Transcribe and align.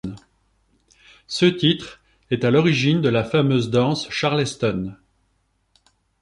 Ce 1.27 1.45
titre 1.45 2.01
est 2.31 2.43
à 2.43 2.49
l'origine 2.49 3.01
de 3.01 3.09
la 3.09 3.23
fameuse 3.23 3.69
danse 3.69 4.09
Charleston. 4.09 4.95